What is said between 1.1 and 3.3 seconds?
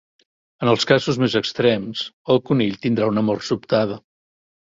més extrems, el conill tindrà una